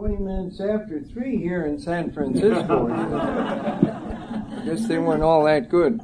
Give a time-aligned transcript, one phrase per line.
[0.00, 2.88] 20 minutes after 3 here in San Francisco.
[2.90, 6.00] I guess they weren't all that good.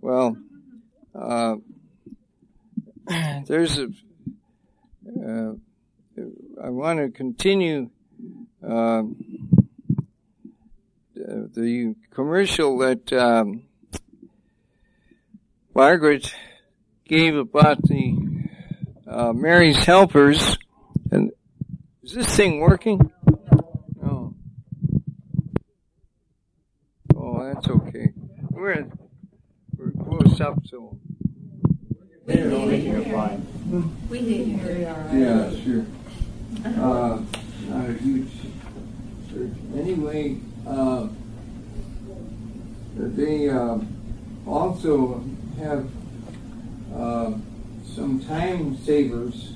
[0.00, 0.36] Well,
[1.14, 1.54] uh,
[3.46, 3.90] there's a.
[5.06, 5.52] Uh,
[6.60, 7.90] I want to continue
[8.60, 9.04] uh,
[11.14, 13.62] the commercial that um,
[15.72, 16.34] Margaret
[17.06, 18.16] gave about the
[19.06, 20.58] uh, Mary's Helpers.
[22.04, 23.10] And is this thing working?
[24.02, 24.34] No.
[27.16, 28.12] Oh, that's okay.
[28.50, 28.86] We're
[29.78, 30.98] we're close up, so.
[32.26, 33.46] We hear fine.
[34.10, 35.18] We hear you.
[35.18, 35.86] Yeah, sure.
[36.66, 37.22] Uh,
[37.68, 38.30] not a huge
[39.30, 39.52] church.
[39.74, 41.08] Anyway, uh,
[42.96, 43.78] they uh,
[44.46, 45.24] also
[45.58, 45.88] have
[46.94, 47.32] uh,
[47.94, 49.53] some time savers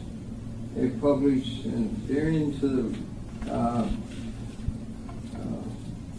[0.79, 3.89] they publish, and they're into the uh,
[5.35, 5.39] uh,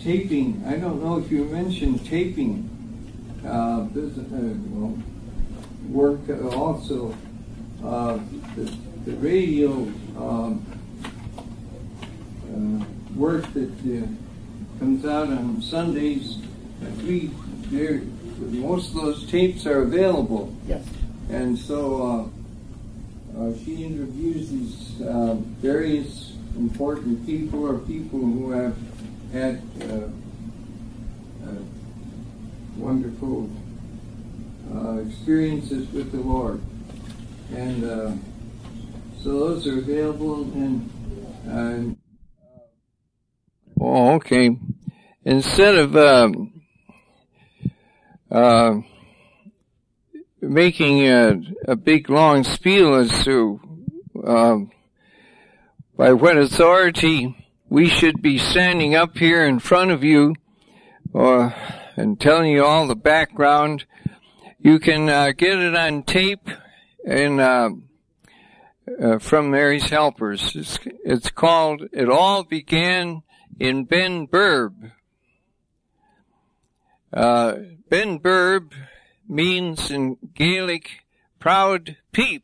[0.01, 0.61] taping.
[0.67, 2.69] I don't know if you mentioned taping
[3.47, 5.01] uh, business, uh, well,
[5.87, 6.19] work
[6.53, 7.15] also.
[7.83, 8.19] Uh,
[8.57, 8.69] the,
[9.05, 9.71] the radio
[10.17, 10.65] um,
[12.51, 12.85] uh,
[13.17, 13.71] work that
[14.79, 16.39] comes out on Sundays.
[17.03, 17.31] We,
[18.41, 20.53] most of those tapes are available.
[20.67, 20.85] Yes.
[21.29, 22.29] And so
[23.39, 28.75] uh, uh, she interviews these uh, various important people or people who have
[29.31, 30.07] had uh,
[31.45, 31.61] uh,
[32.75, 33.49] wonderful
[34.73, 36.61] uh, experiences with the Lord.
[37.55, 37.81] And
[39.23, 41.97] so those are available and
[43.81, 44.57] Oh, okay.
[45.23, 46.61] Instead of um,
[48.29, 48.75] uh,
[50.49, 53.59] making a, a, big long spiel as to
[54.25, 54.71] um,
[55.95, 60.35] by what authority we should be standing up here in front of you
[61.13, 61.51] uh,
[61.95, 63.85] and telling you all the background,
[64.59, 66.49] you can uh, get it on tape
[67.05, 67.69] and uh,
[69.01, 70.55] uh, from Mary's Helpers.
[70.55, 73.23] It's, it's called "It All Began."
[73.59, 74.91] in Benburb.
[77.11, 77.55] Uh,
[77.89, 78.71] Benburb
[79.29, 81.05] means in Gaelic
[81.39, 82.43] proud peak.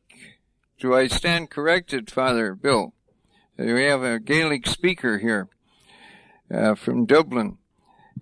[0.79, 2.93] Do I stand corrected, Father Bill?
[3.57, 5.47] We have a Gaelic speaker here
[6.53, 7.57] uh, from Dublin,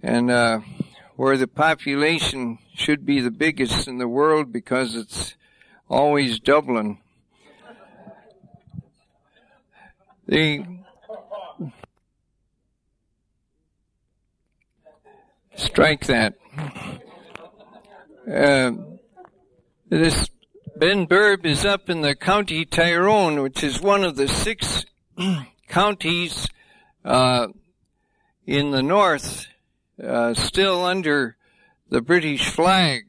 [0.01, 0.59] and uh,
[1.16, 5.35] where the population should be the biggest in the world because it's
[5.90, 7.00] always Dublin.
[10.25, 10.66] The
[15.56, 16.34] Strike that.
[18.29, 18.72] Uh,
[19.89, 20.29] this
[20.78, 24.85] Benburb is up in the county Tyrone, which is one of the six
[25.67, 26.47] counties
[27.03, 27.47] uh,
[28.47, 29.47] in the north,
[30.01, 31.35] uh, still under
[31.89, 33.03] the British flag.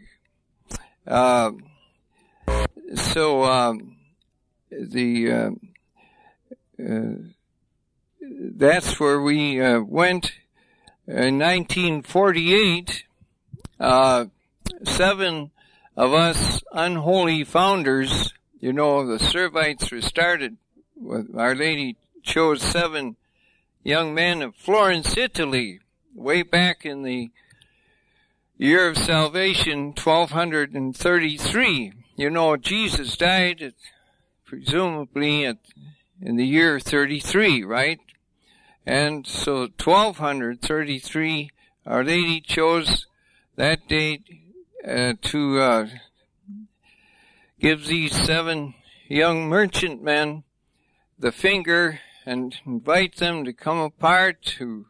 [1.07, 1.53] Uh,
[2.97, 3.97] so um,
[4.71, 5.51] the uh,
[6.85, 7.15] uh,
[8.21, 10.33] that's where we went
[11.07, 13.05] in 1948,
[13.79, 14.25] uh,
[14.85, 15.51] seven
[15.97, 20.57] of us unholy founders, you know, the Servites were started.
[21.37, 23.17] Our Lady chose seven
[23.83, 25.81] young men of Florence, Italy,
[26.15, 27.31] way back in the
[28.57, 31.93] year of salvation, 1233.
[32.17, 33.75] You know, Jesus died at,
[34.47, 35.59] presumably at,
[36.21, 37.99] in the year 33, right?
[38.87, 41.51] And so 1233,
[41.87, 43.07] Our Lady chose
[43.57, 44.44] that date
[44.87, 45.87] uh, to uh,
[47.59, 48.75] give these seven
[49.09, 50.45] young merchantmen
[51.19, 54.87] the finger and invite them to come apart to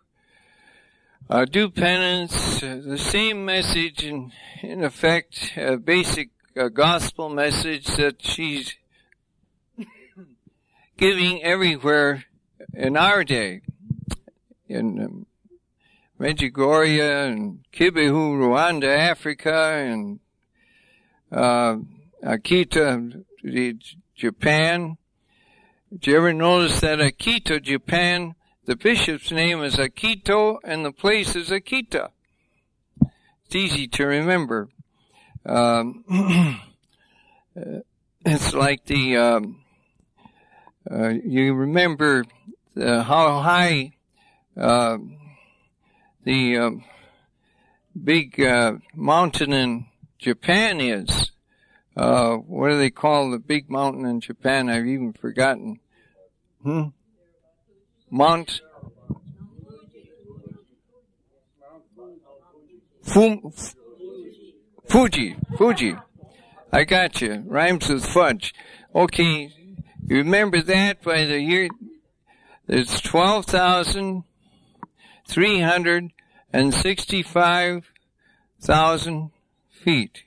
[1.31, 7.87] uh, do penance, uh, the same message in, in effect, a basic uh, gospel message
[7.97, 8.75] that she's
[10.99, 12.25] giving everywhere
[12.75, 13.63] in our day.
[14.69, 15.27] In um,
[16.19, 20.21] Medjugorje and Kibeho, Rwanda, Africa, and
[21.33, 21.77] uh,
[22.23, 23.25] Akita,
[24.15, 24.97] Japan.
[25.91, 31.35] Did you ever notice that Akita, Japan, the bishop's name is Akito and the place
[31.35, 32.11] is Akita?
[33.47, 34.69] It's easy to remember.
[35.45, 36.61] Um,
[38.25, 39.65] it's like the, um,
[40.89, 42.25] uh, you remember
[42.75, 43.93] the, how high
[44.57, 44.99] uh,
[46.25, 46.71] the uh,
[48.03, 49.87] big uh, mountain in
[50.19, 51.31] Japan is.
[51.95, 54.69] what do they call the big mountain in Japan?
[54.69, 55.81] I've even forgotten.
[56.63, 56.89] Hmm?
[58.11, 58.61] Mount
[63.05, 63.53] Fum,
[64.89, 65.95] Fuji, Fuji.
[66.73, 67.45] I got you.
[67.47, 68.55] Rhymes with fudge.
[68.95, 69.53] Okay,
[70.07, 71.69] you remember that by the year,
[72.67, 73.01] it's
[76.55, 79.31] 12,365,000
[79.71, 80.23] feet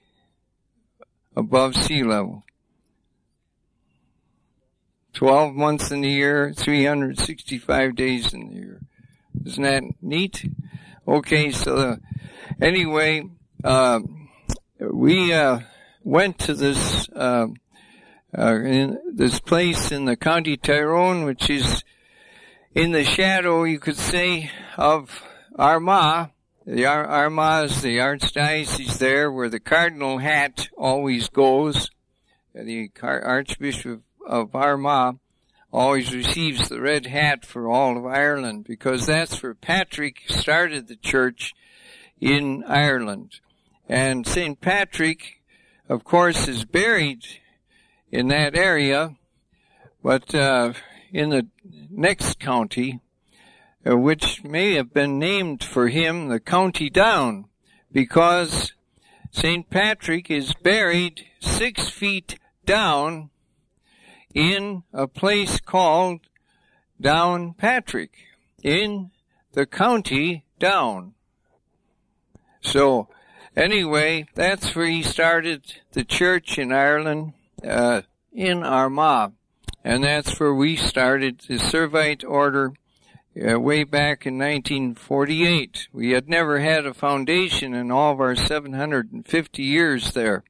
[1.35, 2.43] above sea level.
[5.13, 8.81] 12 months in the year, 365 days in the year.
[9.45, 10.49] Isn't that neat?
[11.07, 11.97] Okay, so
[12.61, 13.23] anyway,
[13.63, 14.01] uh,
[14.79, 15.61] we uh,
[16.03, 17.47] went to this uh,
[18.37, 18.59] uh,
[19.13, 21.83] this place in the County Tyrone, which is
[22.75, 25.23] in the shadow, you could say, of
[25.57, 26.29] Armagh.
[26.65, 31.89] The Ar- Armagh is the archdiocese there, where the cardinal hat always goes.
[32.53, 35.17] The Car- Archbishop of Armagh
[35.71, 40.95] always receives the red hat for all of Ireland because that's where Patrick started the
[40.95, 41.53] church
[42.19, 43.39] in Ireland.
[43.89, 44.59] And St.
[44.61, 45.41] Patrick,
[45.89, 47.23] of course, is buried
[48.11, 49.15] in that area,
[50.03, 50.73] but uh,
[51.11, 51.47] in the
[51.89, 53.01] next county,
[53.95, 57.45] which may have been named for him the County Down,
[57.91, 58.73] because
[59.31, 59.69] St.
[59.69, 63.29] Patrick is buried six feet down
[64.33, 66.21] in a place called
[67.01, 68.09] Downpatrick
[68.63, 69.11] in
[69.53, 71.13] the county Down.
[72.61, 73.07] So,
[73.55, 77.33] anyway, that's where he started the church in Ireland,
[77.63, 78.01] uh,
[78.33, 79.33] in Armagh.
[79.83, 82.73] And that's where we started the Servite order
[83.41, 85.87] uh, way back in 1948.
[85.91, 90.43] We had never had a foundation in all of our 750 years there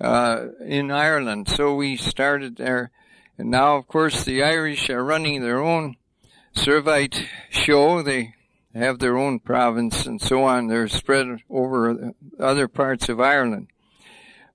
[0.00, 1.48] uh, in Ireland.
[1.48, 2.90] So we started there
[3.38, 5.96] and now, of course, the Irish are running their own
[6.54, 8.02] Servite show.
[8.02, 8.34] They
[8.74, 10.68] have their own province and so on.
[10.68, 13.68] They're spread over other parts of Ireland.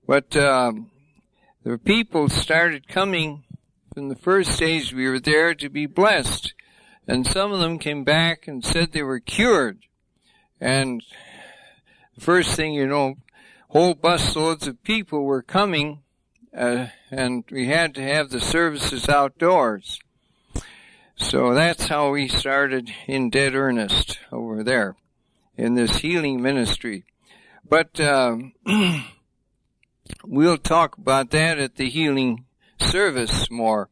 [0.06, 0.90] But um,
[1.62, 3.44] the people started coming
[3.94, 6.54] from the first days we were there to be blessed.
[7.06, 9.78] And some of them came back and said they were cured.
[10.60, 11.02] And
[12.14, 13.16] the first thing you know,
[13.68, 16.02] whole busloads of people were coming
[16.56, 20.00] uh, and we had to have the services outdoors.
[21.16, 24.96] So that's how we started in dead earnest over there
[25.56, 27.04] in this healing ministry.
[27.68, 28.52] But um,
[30.24, 32.44] we'll talk about that at the healing
[32.78, 33.88] service more.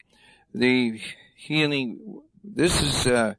[0.53, 1.01] The
[1.37, 2.23] healing,
[2.55, 3.37] this is a,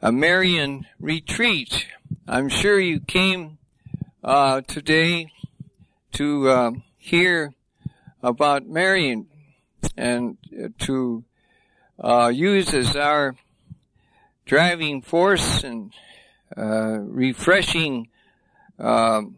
[0.00, 1.86] a Marian retreat.
[2.26, 3.58] I'm sure you came
[4.22, 5.30] uh, today
[6.12, 7.52] to uh, hear
[8.22, 9.26] about Marian
[9.96, 10.38] and
[10.78, 11.24] to
[11.98, 13.36] uh, use as our
[14.46, 15.92] driving force and
[16.56, 18.08] uh, refreshing
[18.78, 19.36] um,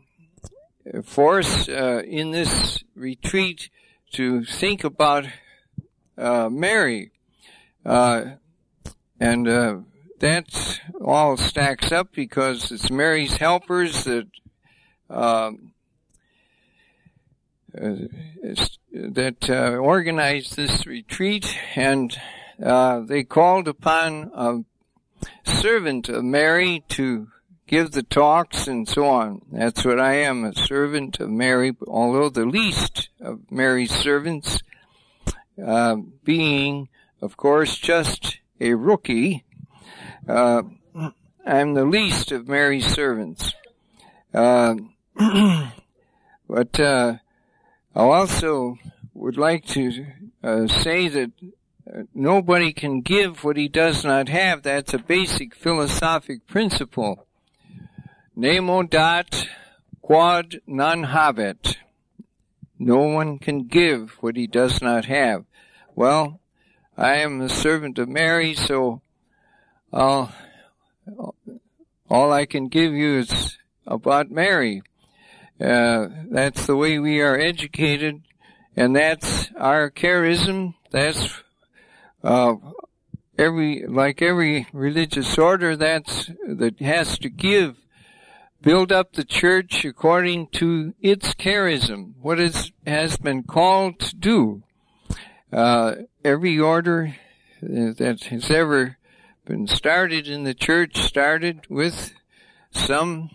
[1.03, 3.69] force uh, in this retreat
[4.13, 5.27] to think about
[6.17, 7.11] uh, Mary.
[7.85, 8.37] Uh,
[9.21, 9.77] and uh,
[10.21, 14.27] that all stacks up because it's Mary's helpers that
[15.09, 15.73] um,
[17.77, 17.95] uh,
[18.93, 22.19] that uh, organized this retreat, and
[22.63, 24.65] uh, they called upon a
[25.45, 27.29] servant of Mary to
[27.67, 29.43] give the talks and so on.
[29.53, 34.61] That's what I am, a servant of Mary, although the least of Mary's servants,
[35.63, 36.89] uh, being,
[37.21, 39.45] of course, just a rookie.
[40.29, 40.63] Uh,
[41.47, 43.55] I'm the least of Mary's servants.
[44.35, 44.75] Uh,
[46.49, 46.81] but,
[47.97, 48.77] I also
[49.15, 50.07] would like to
[50.45, 54.63] uh, say that uh, nobody can give what he does not have.
[54.63, 57.27] That's a basic philosophic principle.
[58.37, 59.49] Nemo dat
[60.03, 61.77] quod non habet.
[62.79, 65.47] No one can give what he does not have.
[65.95, 66.41] Well,
[66.99, 69.03] I am the servant of Mary, so
[69.93, 70.33] I'll,
[72.09, 74.83] all I can give you is about Mary.
[75.61, 78.23] Uh, that's the way we are educated,
[78.75, 80.75] and that's our charism.
[80.91, 81.43] That's
[82.25, 82.55] uh,
[83.39, 87.77] every like every religious order that's that has to give,
[88.63, 94.63] build up the church according to its charism, what it has been called to do.
[95.57, 97.17] Uh, every order
[97.63, 98.99] that has ever
[99.47, 102.13] been started in the church started with
[102.71, 103.31] some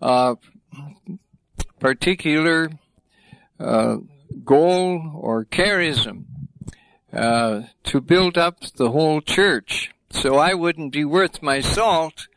[0.00, 0.36] uh,
[1.80, 2.70] particular
[3.58, 3.96] uh,
[4.44, 6.22] goal or charism
[7.12, 9.90] uh, to build up the whole church.
[10.08, 12.28] so I wouldn't be worth my salt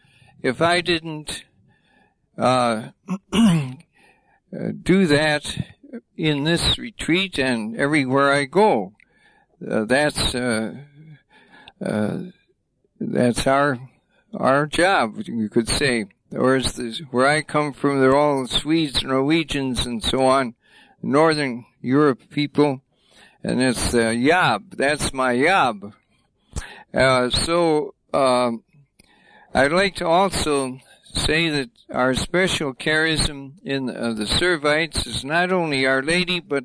[0.42, 1.44] if I didn't
[2.36, 2.90] uh,
[4.82, 5.75] do that
[6.18, 8.94] in this retreat and everywhere I go.
[9.66, 10.76] Uh, that's uh,
[11.84, 12.18] uh,
[13.00, 13.80] that's our
[14.34, 16.06] our job, you could say.
[16.30, 20.56] Whereas the, where I come from, they're all Swedes, Norwegians, and so on,
[21.02, 22.82] Northern Europe people,
[23.44, 24.76] and it's uh, Yob.
[24.76, 25.94] That's my Yob.
[26.94, 28.64] Uh, so um,
[29.54, 30.80] I'd like to also
[31.16, 36.64] say that our special charism in uh, the Servites is not only Our Lady, but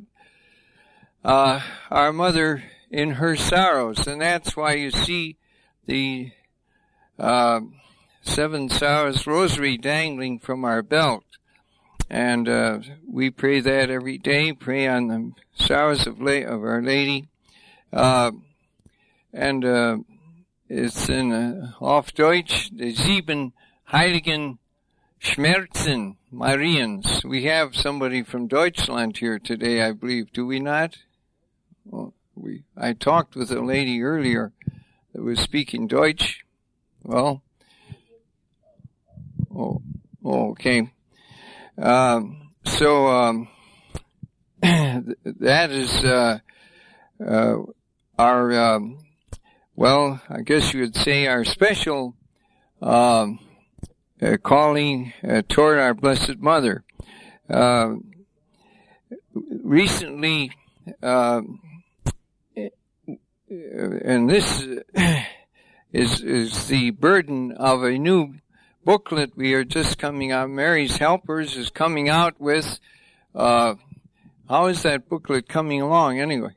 [1.24, 5.36] uh, our Mother in her sorrows, and that's why you see
[5.86, 6.32] the
[7.18, 7.60] uh,
[8.22, 11.24] Seven Sorrows Rosary dangling from our belt.
[12.08, 16.82] And uh, we pray that every day, pray on the sorrows of, La- of Our
[16.82, 17.28] Lady.
[17.92, 18.32] Uh,
[19.32, 19.98] and uh,
[20.68, 23.52] it's in uh, off Deutsch, the sieben
[23.92, 24.58] heiligen
[25.18, 27.24] Schmerzen Mariens.
[27.24, 30.32] We have somebody from Deutschland here today, I believe.
[30.32, 30.96] Do we not?
[31.84, 34.52] Well, we, I talked with a lady earlier
[35.12, 36.44] that was speaking Deutsch.
[37.02, 37.42] Well,
[39.52, 39.82] oh,
[40.24, 40.92] oh okay.
[41.76, 43.48] Um, so, um,
[44.62, 46.38] that is, uh,
[47.26, 47.56] uh,
[48.16, 48.98] our, um,
[49.74, 52.14] well, I guess you would say our special,
[52.80, 53.40] um,
[54.22, 56.84] uh, calling uh, toward our Blessed Mother.
[57.48, 57.94] Uh,
[59.34, 60.52] recently,
[61.02, 61.60] um,
[63.48, 64.64] and this
[65.92, 68.34] is is the burden of a new
[68.84, 70.50] booklet we are just coming out.
[70.50, 72.78] Mary's Helpers is coming out with.
[73.34, 73.74] Uh,
[74.48, 76.50] how is that booklet coming along anyway?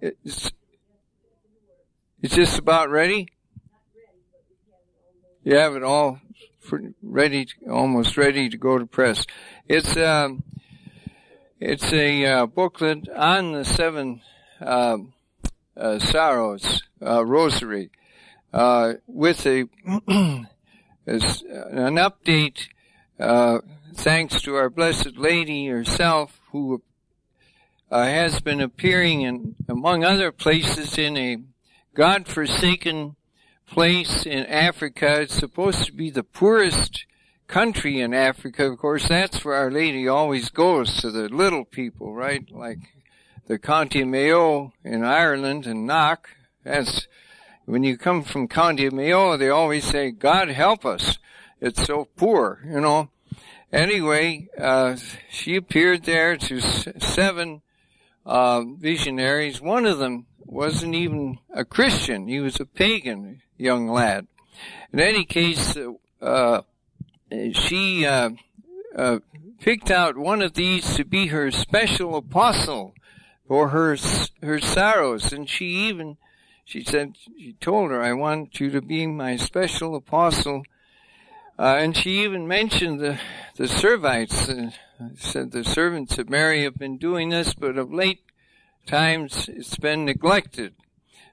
[0.00, 0.50] It's,
[2.22, 3.28] it's just about ready.
[5.44, 6.20] You have it all
[7.02, 9.26] ready, to, almost ready to go to press.
[9.68, 10.42] It's um,
[11.60, 14.20] it's a uh, booklet on the seven
[14.60, 14.98] uh,
[15.76, 17.90] uh, sorrows uh, rosary
[18.52, 19.68] uh, with a
[20.06, 20.46] an
[21.06, 22.68] update.
[23.18, 23.60] Uh,
[23.94, 26.82] thanks to our Blessed Lady herself, who
[27.90, 31.38] has been appearing in, among other places, in a
[31.94, 33.14] God-forsaken
[33.66, 35.22] place in Africa.
[35.22, 37.06] It's supposed to be the poorest
[37.46, 38.66] country in Africa.
[38.66, 42.44] Of course, that's where Our Lady always goes to the little people, right?
[42.50, 42.78] Like
[43.46, 46.28] the County Mayo in Ireland and Knock.
[46.64, 47.06] That's
[47.66, 51.18] when you come from County Mayo, they always say, God help us.
[51.60, 53.08] It's so poor, you know.
[53.72, 54.96] Anyway, uh,
[55.30, 57.62] she appeared there to seven
[58.26, 59.60] uh, visionaries.
[59.60, 62.28] One of them wasn't even a Christian.
[62.28, 64.26] He was a pagan young lad.
[64.92, 65.76] In any case,
[66.20, 66.62] uh,
[67.52, 68.30] she uh,
[68.96, 69.18] uh,
[69.60, 72.94] picked out one of these to be her special apostle
[73.46, 73.96] for her
[74.42, 76.16] her sorrows, and she even
[76.64, 80.62] she said she told her, "I want you to be my special apostle."
[81.56, 83.18] Uh, and she even mentioned the
[83.56, 84.48] the Servites.
[84.48, 84.70] Uh,
[85.16, 88.22] said the servants of Mary have been doing this, but of late
[88.86, 90.74] times it's been neglected.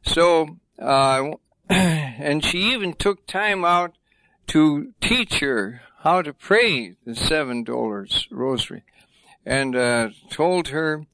[0.04, 1.32] So, uh,
[2.20, 3.96] and she even took time out
[4.48, 8.84] to teach her how to pray the seven sorrows rosary,
[9.46, 11.06] and uh, told her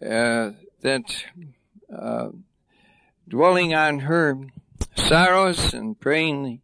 [0.00, 0.50] uh,
[0.82, 1.24] that
[1.92, 2.28] uh,
[3.28, 4.38] dwelling on her
[4.94, 6.60] sorrows and praying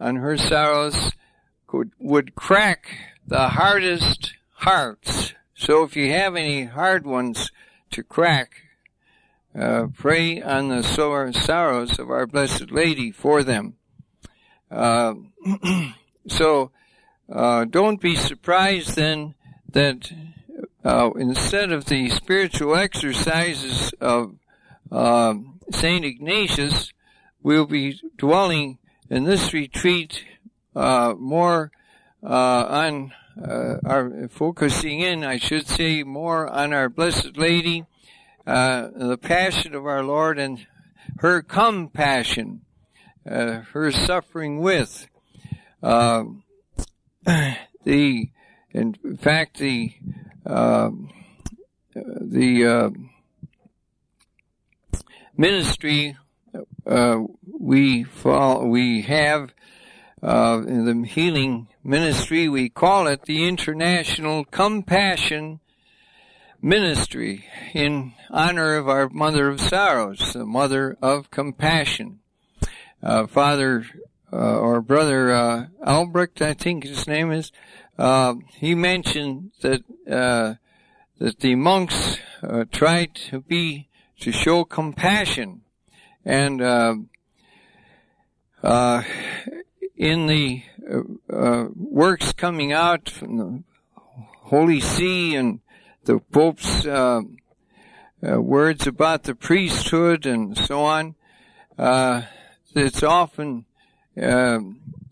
[0.00, 1.12] on her sorrows
[1.66, 2.86] could would crack
[3.26, 5.34] the hardest hearts.
[5.54, 7.52] So if you have any hard ones,
[7.92, 8.54] to crack.
[9.58, 13.74] Uh, pray on the sore sorrows of our Blessed Lady for them.
[14.70, 15.14] Uh,
[16.28, 16.70] so,
[17.30, 19.34] uh, don't be surprised then
[19.70, 20.10] that
[20.84, 24.36] uh, instead of the spiritual exercises of
[24.90, 26.92] um, Saint Ignatius,
[27.42, 28.78] we'll be dwelling
[29.10, 30.24] in this retreat
[30.74, 31.70] uh, more
[32.22, 37.84] uh, on uh, are focusing in, I should say, more on our Blessed Lady,
[38.46, 40.66] uh, the passion of our Lord and
[41.18, 42.62] her compassion,
[43.28, 45.06] uh, her suffering with.
[45.82, 46.44] Um,
[47.84, 48.30] the,
[48.72, 49.92] in fact, the,
[50.46, 51.10] um,
[51.94, 52.90] the, uh,
[55.36, 56.16] ministry,
[56.86, 57.20] uh,
[57.58, 59.52] we follow, we have,
[60.22, 62.48] uh, in the healing ministry.
[62.48, 65.60] We call it the International Compassion
[66.60, 67.44] Ministry
[67.74, 72.20] in honor of our Mother of Sorrows, the Mother of Compassion.
[73.02, 73.84] uh, Father
[74.32, 77.52] uh, or Brother uh, Albrecht, I think his name is,
[77.98, 80.54] uh, he mentioned that uh,
[81.18, 83.88] that the monks uh, tried to be
[84.20, 85.62] to show compassion,
[86.24, 86.60] and
[89.96, 90.62] in the
[91.76, 93.62] works coming out from the
[93.94, 95.60] Holy See and
[96.04, 96.86] the Pope's
[98.22, 101.14] words about the priesthood and so on
[102.74, 103.64] it's often
[104.20, 104.58] uh,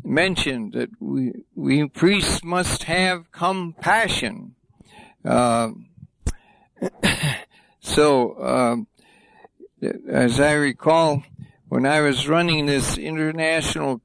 [0.04, 4.54] mentioned that we, we priests must have compassion.
[5.24, 5.70] Uh,
[7.80, 8.86] so, um,
[10.08, 11.22] as I recall,
[11.68, 14.00] when I was running this international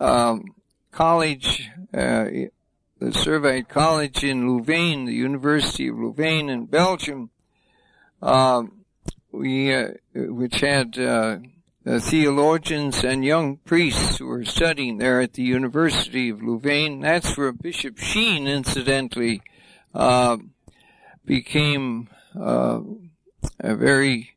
[0.00, 0.54] um,
[0.90, 2.26] college, uh,
[2.98, 7.30] the Servite College in Louvain, the University of Louvain in Belgium,
[8.22, 8.84] um,
[9.32, 11.38] we uh, which had uh,
[11.86, 17.00] uh, theologians and young priests who were studying there at the University of Louvain.
[17.00, 19.42] That's where Bishop Sheen, incidentally,
[19.94, 20.38] uh,
[21.24, 22.08] became
[22.38, 22.80] uh,
[23.60, 24.36] a very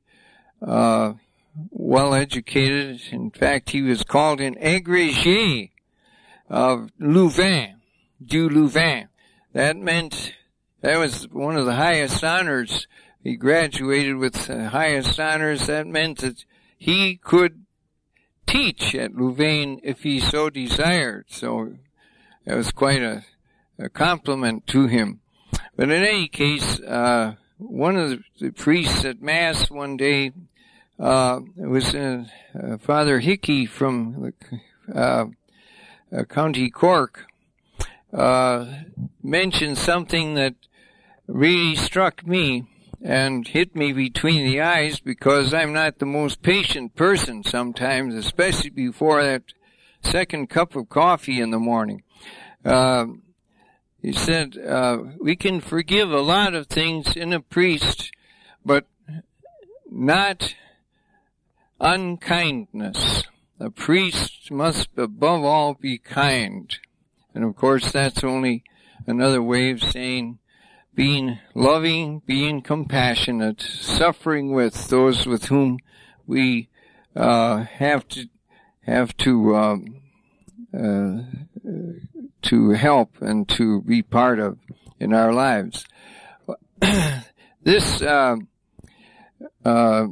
[0.61, 1.13] uh,
[1.71, 3.01] well educated.
[3.11, 5.71] In fact, he was called an agrégé
[6.49, 7.75] of Louvain,
[8.23, 9.07] du Louvain.
[9.53, 10.33] That meant
[10.81, 12.87] that was one of the highest honors.
[13.23, 15.67] He graduated with the highest honors.
[15.67, 16.45] That meant that
[16.77, 17.65] he could
[18.47, 21.25] teach at Louvain if he so desired.
[21.29, 21.73] So
[22.45, 23.25] that was quite a,
[23.77, 25.19] a compliment to him.
[25.75, 30.31] But in any case, uh, one of the, priests at Mass one day
[30.97, 32.25] uh, was uh,
[32.79, 34.33] Father Hickey from
[34.93, 35.25] uh,
[36.11, 37.25] uh, County Cork
[38.13, 38.65] uh,
[39.21, 40.55] mentioned something that
[41.27, 42.65] really struck me
[43.01, 48.69] and hit me between the eyes because I'm not the most patient person sometimes, especially
[48.69, 49.43] before that
[50.01, 52.03] second cup of coffee in the morning.
[52.63, 53.05] Uh,
[54.01, 58.11] he said, uh, we can forgive a lot of things in a priest,
[58.65, 58.85] but
[59.89, 60.55] not
[61.79, 63.23] unkindness.
[63.59, 66.77] A priest must above all be kind.
[67.33, 68.63] And of course that's only
[69.05, 70.39] another way of saying
[70.99, 75.79] being loving, being compassionate, suffering with those with whom
[76.27, 76.67] we
[77.15, 78.27] uh, have to
[78.81, 80.01] have to um,
[80.77, 81.21] uh,
[82.41, 84.57] to help and to be part of
[84.99, 85.85] in our lives.
[87.63, 88.35] this uh,
[89.63, 90.07] uh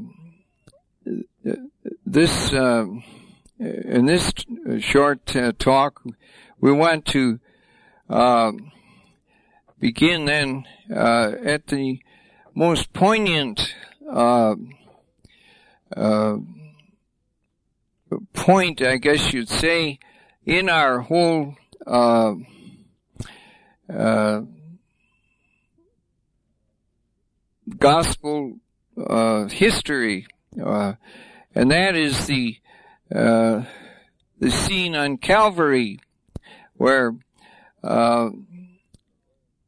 [2.05, 2.85] this uh,
[3.59, 4.31] in this
[4.79, 6.01] short uh, talk,
[6.61, 7.41] we want to
[9.79, 11.99] begin then uh, at the
[12.53, 13.73] most poignant
[14.11, 14.55] uh,
[15.95, 16.37] uh,
[18.33, 19.99] point, I guess you'd say,
[20.45, 22.33] in our whole uh,
[23.93, 24.41] uh,
[27.77, 28.57] gospel
[28.97, 32.57] uh, history, and that is the
[33.09, 35.99] the scene on Calvary,
[36.75, 37.15] where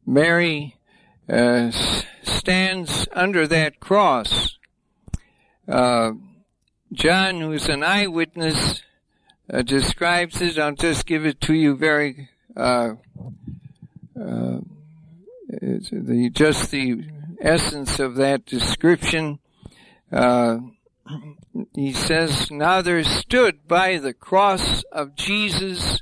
[0.10, 0.76] Mary
[1.30, 1.70] uh,
[2.24, 4.58] stands under that cross.
[5.68, 6.14] Uh,
[6.92, 8.82] John, who's an eyewitness,
[9.54, 10.58] uh, describes it.
[10.58, 12.96] I'll just give it to you very, uh,
[14.20, 14.62] uh,
[15.48, 17.06] the, just the
[17.40, 19.38] essence of that description.
[20.12, 20.58] Uh,
[21.76, 26.00] he says, Now there stood by the cross of Jesus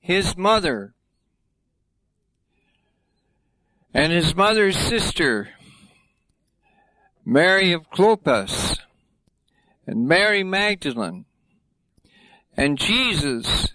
[0.00, 0.94] his mother
[3.92, 5.50] and his mother's sister,
[7.24, 8.78] Mary of Clopas,
[9.86, 11.24] and Mary Magdalene,
[12.56, 13.72] and Jesus,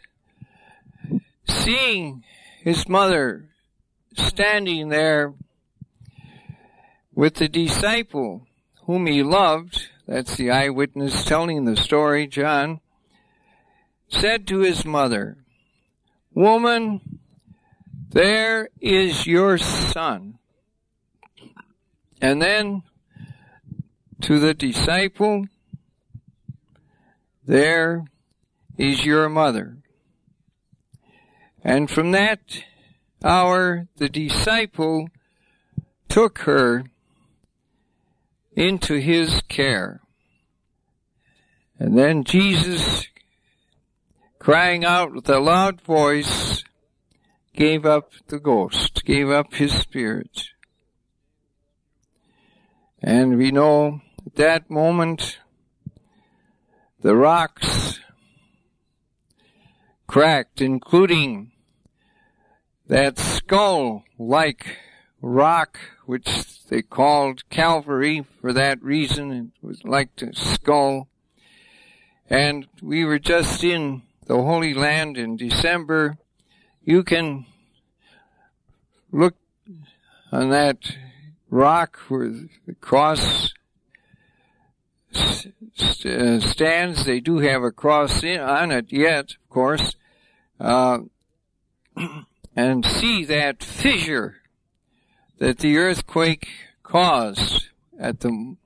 [1.47, 2.23] seeing
[2.61, 3.49] his mother
[4.15, 5.33] standing there
[7.13, 8.47] with the disciple
[8.85, 12.79] whom he loved, that's the eyewitness telling the story, John,
[14.07, 15.37] said to his mother,
[16.33, 17.14] Woman,
[18.15, 20.39] there is your son.
[22.21, 22.83] And then
[24.21, 25.47] to the disciple,
[27.45, 28.05] there
[28.77, 29.79] is your mother.
[31.61, 32.39] And from that
[33.21, 35.09] hour, the disciple
[36.07, 36.85] took her
[38.53, 39.99] into his care.
[41.77, 43.07] And then Jesus,
[44.39, 46.63] crying out with a loud voice,
[47.55, 50.49] gave up the ghost, gave up his spirit.
[53.01, 55.39] And we know at that moment
[57.01, 57.99] the rocks
[60.07, 61.51] cracked, including
[62.87, 64.77] that skull-like
[65.21, 69.31] rock, which they called Calvary for that reason.
[69.31, 71.07] It was like a skull.
[72.29, 76.17] And we were just in the Holy Land in December.
[76.87, 77.47] You can
[79.11, 79.33] look
[80.31, 80.95] on that
[81.49, 83.55] rock where the cross
[85.73, 87.05] stands.
[87.05, 89.95] They do have a cross on it yet, of course.
[90.59, 90.99] Uh,
[92.55, 94.35] and see that fissure
[95.39, 96.47] that the earthquake
[96.83, 97.65] caused
[97.99, 98.57] at the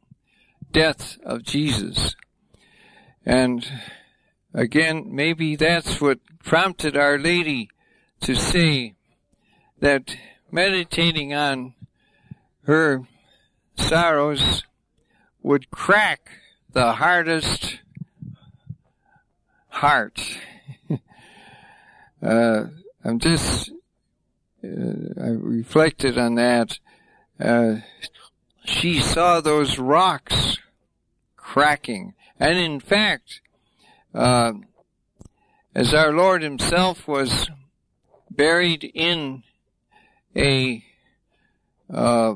[0.74, 2.18] death of Jesus.
[3.26, 3.66] And
[4.54, 7.70] again, maybe that's what prompted Our Lady
[8.22, 8.96] to see
[9.80, 10.16] that
[10.52, 11.74] meditating on
[12.64, 13.08] her
[13.78, 14.64] sorrows
[15.42, 16.30] would crack
[16.74, 17.80] the hardest
[19.70, 20.20] heart.
[22.22, 22.64] uh,
[23.04, 23.72] I'm just
[24.64, 26.80] uh, I reflected on that.
[27.40, 27.76] Uh,
[28.66, 30.58] she saw those rocks
[31.38, 32.14] cracking.
[32.40, 33.42] And in fact,
[34.14, 34.54] uh,
[35.74, 37.50] as our Lord himself was
[38.40, 39.44] buried in
[40.34, 40.82] a
[41.94, 42.34] uh,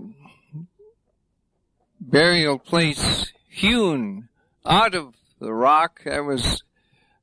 [1.98, 4.28] burial place hewn
[4.66, 6.62] out of the rock, that was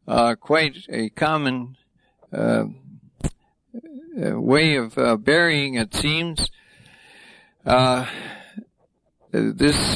[0.09, 1.77] uh, quite a common
[2.33, 2.65] uh,
[4.19, 6.51] uh, way of uh, burying, it seems.
[7.67, 8.07] Uh,
[9.31, 9.95] this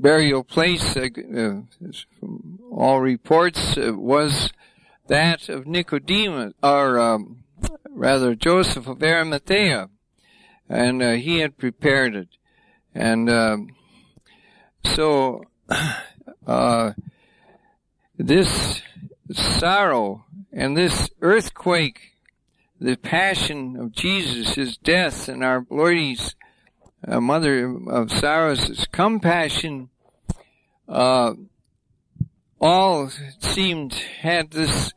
[0.00, 0.94] burial place,
[2.18, 4.50] from all reports, was
[5.12, 7.44] that of Nicodemus, or um,
[7.90, 9.90] rather Joseph of Arimathea,
[10.70, 12.28] and he had prepared it.
[12.94, 13.76] And um,
[14.86, 15.44] so
[18.16, 18.80] this
[19.30, 22.16] sorrow and this earthquake,
[22.80, 26.34] the passion of Jesus, his death, and our Lord's
[27.06, 29.90] uh, Mother of Sorrows' compassion,
[30.88, 31.34] uh,
[32.58, 34.94] all seemed had this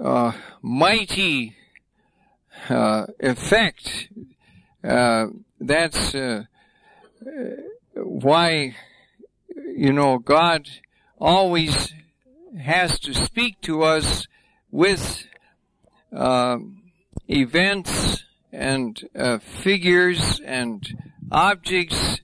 [0.00, 1.56] uh, mighty
[2.68, 4.08] uh, effect.
[4.84, 5.26] Uh,
[5.60, 6.44] that's uh,
[7.94, 8.76] why,
[9.76, 10.68] you know, God
[11.18, 11.92] always
[12.60, 14.26] has to speak to us
[14.70, 15.24] with
[16.14, 16.58] uh,
[17.28, 20.86] events and uh, figures and
[21.30, 22.20] objects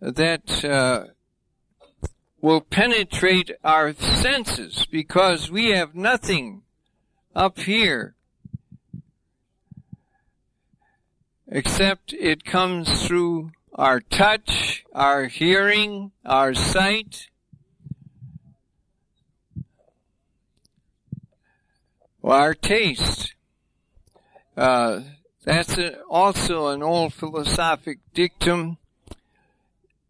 [0.00, 1.04] that uh,
[2.40, 6.62] will penetrate our senses because we have nothing
[7.34, 8.14] up here
[11.50, 17.28] except it comes through our touch, our hearing, our sight,
[22.22, 23.34] our taste.
[24.56, 25.00] Uh,
[25.44, 28.76] that's a, also an old philosophic dictum.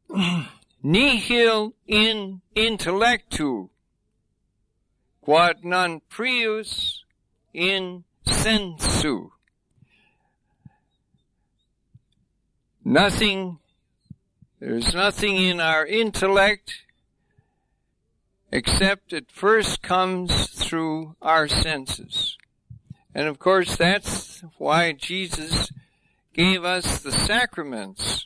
[0.83, 3.69] Nihil in intellectu,
[5.21, 6.98] quod non prius
[7.59, 9.33] in sensu.
[12.85, 13.59] Nothing,
[14.61, 16.85] there's nothing in our intellect
[18.53, 22.37] except it first comes through our senses.
[23.15, 25.73] And of course, that's why Jesus
[26.33, 28.25] gave us the sacraments.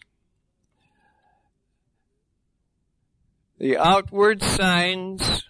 [3.58, 5.44] The outward signs,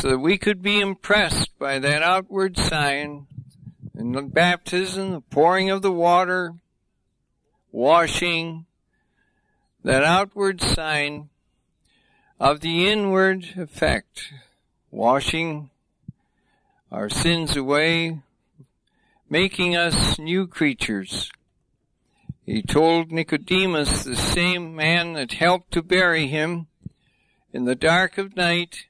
[0.00, 3.26] so that we could be impressed by that outward sign
[3.96, 6.54] in the baptism, the pouring of the water,
[7.70, 8.66] washing,
[9.82, 11.28] that outward sign
[12.40, 14.32] of the inward effect,
[14.90, 15.70] washing
[16.90, 18.20] our sins away,
[19.28, 21.30] making us new creatures.
[22.44, 26.66] He told Nicodemus, the same man that helped to bury him
[27.52, 28.86] in the dark of night,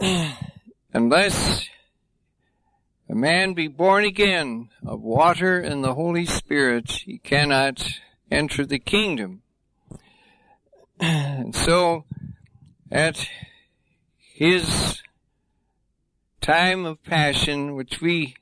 [0.92, 1.68] unless
[3.08, 7.84] a man be born again of water and the Holy Spirit, he cannot
[8.30, 9.42] enter the kingdom.
[11.00, 12.04] And so,
[12.90, 13.28] at
[14.34, 15.00] his
[16.40, 18.34] time of passion, which we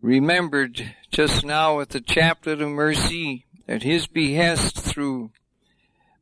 [0.00, 5.32] remembered just now with the chaplet of mercy, at his behest through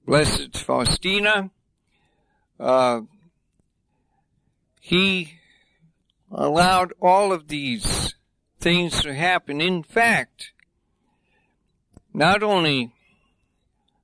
[0.06, 1.50] Blessed Faustina,
[2.58, 3.02] uh,
[4.84, 5.34] he
[6.28, 8.16] allowed all of these
[8.58, 9.60] things to happen.
[9.60, 10.50] In fact,
[12.12, 12.92] not only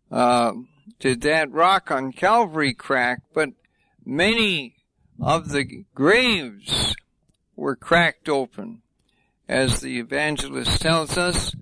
[0.08, 0.52] uh,
[1.00, 3.50] did that rock on Calvary crack, but
[4.06, 4.76] many
[5.20, 6.94] of the graves
[7.56, 8.82] were cracked open,
[9.48, 11.56] as the evangelist tells us,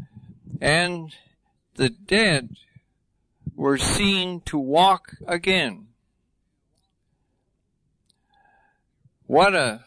[0.61, 1.15] and
[1.77, 2.51] the dead
[3.55, 5.87] were seen to walk again.
[9.27, 9.85] What a,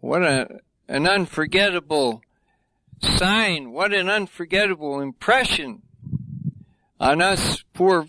[0.00, 2.20] what a, an unforgettable
[3.00, 5.80] sign, what an unforgettable impression
[7.00, 8.06] on us poor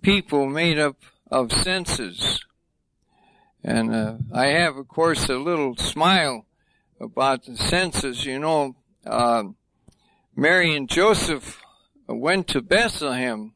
[0.00, 0.96] people made up
[1.28, 2.44] of senses.
[3.64, 6.46] And uh, I have, of course, a little smile
[7.00, 8.24] about the senses.
[8.24, 9.44] You know, uh,
[10.36, 11.60] Mary and Joseph
[12.06, 13.54] went to Bethlehem.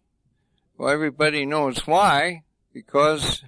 [0.76, 3.44] Well, everybody knows why, because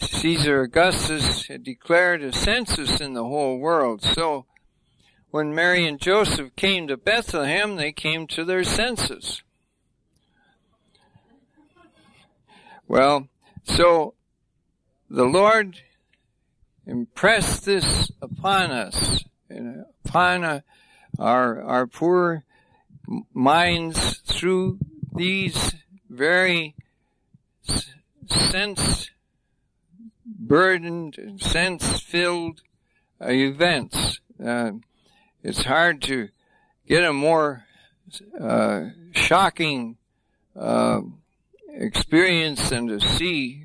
[0.00, 4.02] Caesar Augustus had declared a census in the whole world.
[4.02, 4.46] So
[5.30, 9.42] when Mary and Joseph came to Bethlehem, they came to their senses.
[12.86, 13.28] Well,
[13.64, 14.14] so
[15.10, 15.80] the Lord
[16.86, 19.24] impressed this upon us,
[20.04, 20.60] upon uh,
[21.18, 22.44] our, our poor
[23.34, 24.78] minds through
[25.14, 25.74] these
[26.08, 26.74] very
[28.26, 29.10] sense
[30.48, 32.62] burdened sense filled
[33.20, 34.20] uh, events.
[34.44, 34.72] Uh,
[35.42, 36.28] it's hard to
[36.86, 37.64] get a more
[38.40, 39.98] uh, shocking
[40.56, 41.00] uh,
[41.70, 43.64] experience than to see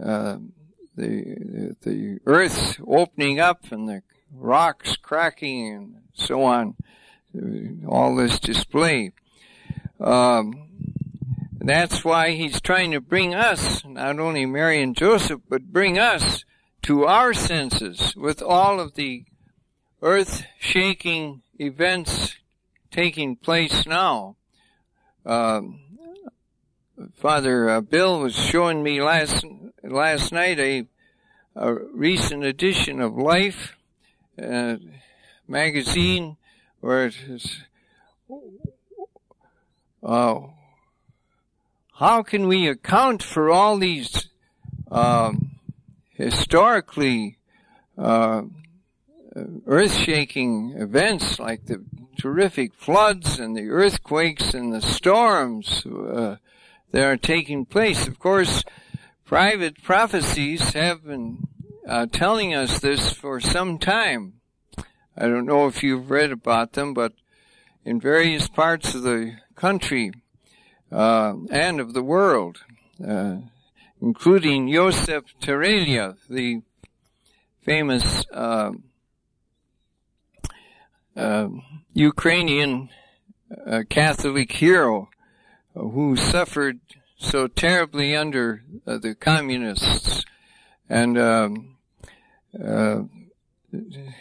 [0.00, 0.36] uh,
[0.94, 4.02] the the earth opening up and the
[4.34, 6.76] rocks cracking and so on.
[7.88, 9.12] All this display.
[9.98, 10.68] Um,
[11.68, 16.44] that's why he's trying to bring us, not only Mary and Joseph, but bring us
[16.82, 19.24] to our senses with all of the
[20.02, 22.36] earth shaking events
[22.90, 24.36] taking place now.
[25.24, 25.80] Um,
[27.14, 29.44] Father uh, Bill was showing me last
[29.82, 30.86] last night a,
[31.54, 33.76] a recent edition of Life
[34.42, 34.76] uh,
[35.46, 36.36] magazine
[36.80, 37.62] where it is.
[40.02, 40.40] Uh,
[42.02, 44.28] how can we account for all these
[44.90, 45.52] um,
[46.10, 47.38] historically
[47.96, 48.42] uh,
[49.66, 51.80] earth-shaking events like the
[52.18, 56.34] terrific floods and the earthquakes and the storms uh,
[56.90, 58.08] that are taking place.
[58.08, 58.64] Of course,
[59.24, 61.46] private prophecies have been
[61.86, 64.40] uh, telling us this for some time.
[65.16, 67.12] I don't know if you've read about them, but
[67.84, 70.10] in various parts of the country
[70.92, 72.58] uh, and of the world,
[73.06, 73.36] uh,
[74.00, 76.62] including Joseph Terelya, the
[77.62, 78.72] famous uh,
[81.16, 81.48] uh,
[81.94, 82.90] Ukrainian
[83.66, 85.08] uh, Catholic hero
[85.74, 86.80] who suffered
[87.16, 90.24] so terribly under uh, the communists
[90.88, 91.76] and um,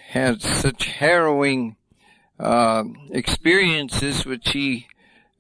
[0.10, 1.76] had such harrowing
[3.12, 4.88] experiences, which he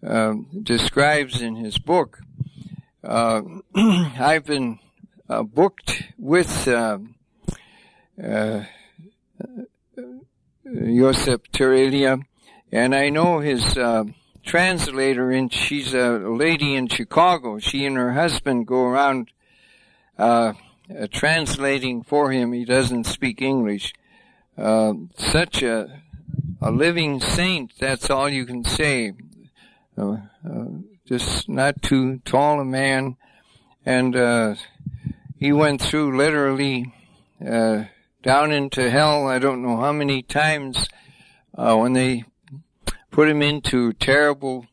[0.05, 2.19] um, describes in his book.
[3.03, 3.41] Uh,
[3.75, 4.79] I've been
[5.29, 7.15] uh, booked with um,
[8.21, 8.63] uh,
[10.65, 12.21] Josyp Terelya,
[12.71, 13.77] and I know his
[14.43, 17.59] translator, and she's a lady in Chicago.
[17.59, 19.31] She and her husband go around
[20.17, 20.53] uh,
[20.99, 22.53] uh, translating for him.
[22.53, 23.93] He doesn't speak English.
[24.57, 26.01] Uh, such a
[26.63, 27.71] a living saint.
[27.79, 29.13] That's all you can say.
[30.01, 30.17] Uh,
[30.49, 30.65] uh,
[31.05, 33.15] just not too tall a man,
[33.85, 34.55] and uh,
[35.37, 36.91] he went through literally
[37.39, 39.27] down into hell.
[39.27, 40.89] I don't know how many times
[41.53, 42.23] when they
[43.11, 44.65] put him into terrible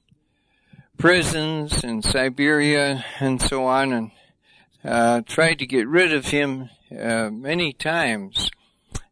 [0.96, 4.10] prisons in Siberia and so on, and
[4.82, 8.50] uh, tried to get rid of him uh, many times.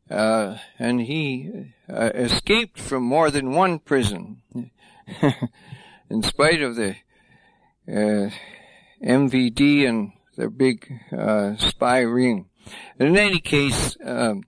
[0.09, 4.41] Uh, and he uh, escaped from more than one prison,
[6.11, 6.97] in spite of the
[7.89, 8.31] uh,
[9.03, 12.47] MVD and the big uh, spy ring.
[12.99, 14.45] In any case, um,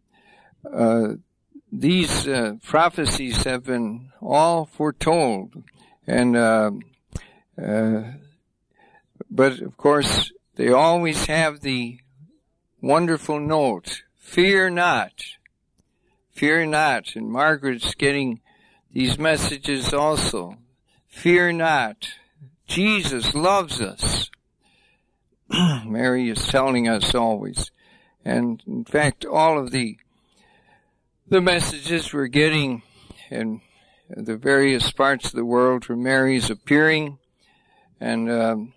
[1.70, 5.62] these uh, prophecies have been all foretold,
[6.06, 6.70] and uh,
[7.62, 8.02] uh,
[9.30, 12.00] but of course they always have the
[12.80, 15.12] wonderful note: "Fear not,
[16.30, 18.40] fear not." And Margaret's getting
[18.92, 20.56] these messages also.
[21.08, 22.10] Fear not.
[22.66, 24.30] Jesus loves us.
[25.84, 27.70] Mary is telling us always.
[28.24, 29.98] And in fact, all of the
[31.28, 32.82] the messages we're getting
[33.30, 33.60] in
[34.08, 37.18] the various parts of the world where Mary's appearing
[38.00, 38.72] and um,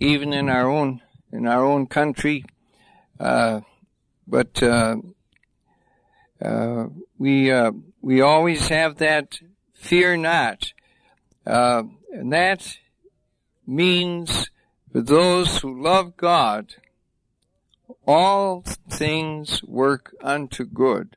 [0.00, 2.44] even in our own in our own country.
[3.18, 3.60] Uh,
[4.26, 4.96] but uh,
[6.42, 6.86] uh,
[7.18, 9.38] we uh, we always have that
[9.72, 10.72] fear not,
[11.46, 12.76] uh, and that
[13.66, 14.50] means
[14.92, 16.76] for those who love God,
[18.06, 21.16] all things work unto good.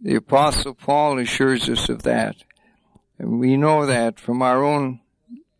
[0.00, 2.36] The apostle Paul assures us of that.
[3.18, 5.00] And we know that from our own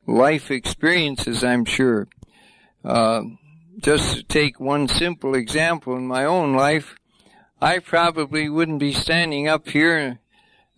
[0.07, 2.09] life experiences, I'm sure.
[2.85, 3.23] Uh,
[3.79, 6.97] just to take one simple example in my own life,
[7.61, 10.19] I probably wouldn't be standing up here,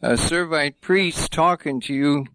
[0.05, 2.27] a Servite priest, talking to you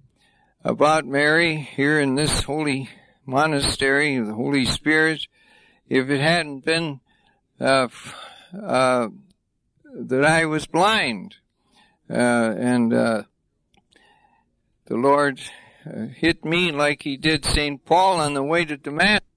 [0.63, 2.89] about Mary here in this holy
[3.27, 5.27] monastery of the Holy Spirit
[5.87, 6.99] if it hadn't been
[7.59, 7.87] uh,
[8.59, 9.09] uh,
[9.93, 11.35] that I was blind.
[12.09, 13.23] Uh, and uh,
[14.85, 15.39] the Lord
[15.85, 17.85] uh, hit me like he did St.
[17.85, 19.27] Paul on the way to Damascus.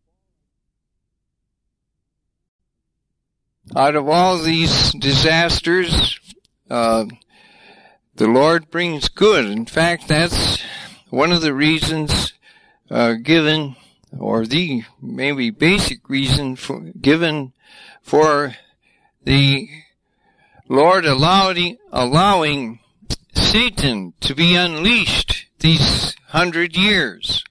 [3.77, 6.19] Out of all these disasters,
[6.71, 7.05] uh,
[8.15, 9.47] the Lord brings good.
[9.47, 10.63] In fact, that's
[11.11, 12.33] one of the reasons
[12.91, 13.77] uh, given,
[14.19, 17.53] or the maybe basic reason for, given
[18.03, 18.55] for
[19.25, 19.69] the
[20.69, 22.81] Lord allowing, allowing
[23.35, 27.45] Satan to be unleashed these hundred years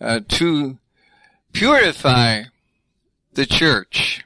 [0.00, 0.78] uh, to
[1.52, 2.42] purify
[3.34, 4.24] the church.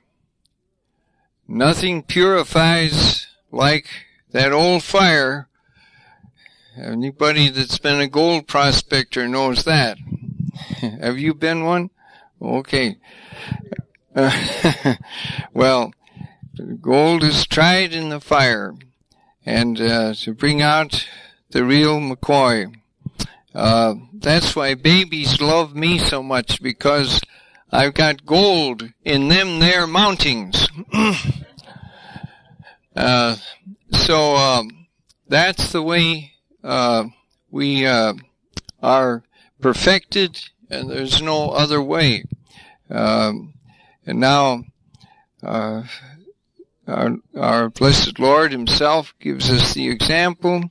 [1.46, 3.86] Nothing purifies like
[4.32, 5.48] that old fire.
[6.76, 9.96] Anybody that's been a gold prospector knows that.
[10.80, 11.90] Have you been one?
[12.42, 12.96] Okay.
[15.52, 15.92] Well,
[16.80, 18.74] gold is tried in the fire,
[19.46, 21.06] and uh, to bring out
[21.50, 22.74] the real McCoy.
[23.54, 27.20] Uh, that's why babies love me so much because
[27.70, 30.68] I've got gold in them there mountings.
[32.96, 33.36] uh,
[33.92, 34.86] so um,
[35.28, 36.33] that's the way
[36.64, 37.04] uh,
[37.50, 38.14] we uh,
[38.82, 39.22] are
[39.60, 42.24] perfected, and there's no other way.
[42.90, 43.54] Um,
[44.06, 44.64] and now,
[45.42, 45.84] uh,
[46.86, 50.70] our, our, blessed Lord Himself gives us the example.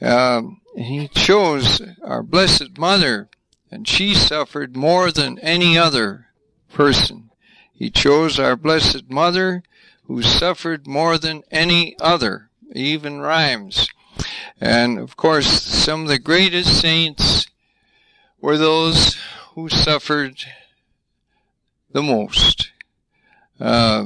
[0.00, 3.28] Um, he chose our blessed Mother,
[3.70, 6.26] and she suffered more than any other
[6.72, 7.30] person.
[7.82, 9.62] He chose our Blessed Mother,
[10.04, 13.88] who suffered more than any other, even rhymes.
[14.62, 17.48] And of course, some of the greatest saints
[18.40, 19.18] were those
[19.54, 20.36] who suffered
[21.90, 22.70] the most.
[23.58, 24.04] Uh,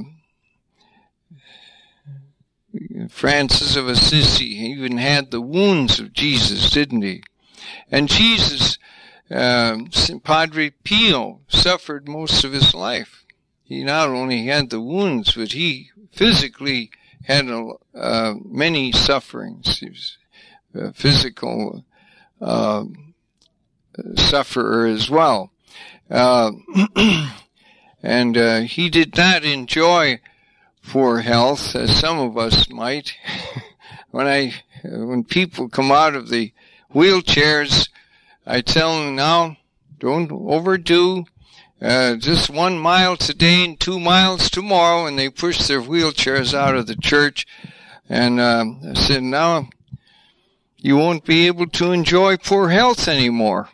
[3.10, 7.22] Francis of Assisi even had the wounds of Jesus, didn't he?
[7.90, 8.78] And Jesus
[9.30, 9.90] um,
[10.24, 13.26] Padre Pio suffered most of his life.
[13.62, 16.90] He not only had the wounds, but he physically
[17.24, 17.46] had
[17.94, 19.82] uh, many sufferings.
[20.78, 21.84] A physical
[22.40, 22.84] uh,
[24.14, 25.50] sufferer as well.
[26.10, 26.52] Uh,
[28.02, 30.20] and uh, he did not enjoy
[30.86, 33.14] poor health as some of us might.
[34.10, 36.52] when I, when people come out of the
[36.94, 37.88] wheelchairs,
[38.46, 39.56] I tell them now,
[39.98, 41.24] don't overdo.
[41.80, 46.76] Uh, just one mile today and two miles tomorrow, and they push their wheelchairs out
[46.76, 47.46] of the church.
[48.08, 49.68] And um, I said, now
[50.86, 53.68] you won't be able to enjoy poor health anymore.